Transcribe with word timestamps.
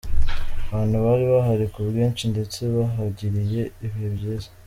Abantu 0.71 0.97
bari 1.05 1.25
bahari 1.33 1.65
ku 1.73 1.79
bwinshi 1.87 2.23
ndetse 2.33 2.59
bahagiriye 2.75 3.61
ibihe 3.85 4.07
byiza. 4.15 4.49